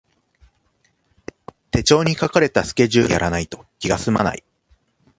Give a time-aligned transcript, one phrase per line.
[1.69, 4.43] 手帳に書かれたスケジュール通りにやらないと気がすまない